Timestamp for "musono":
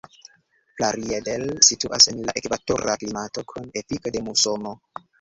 4.31-4.79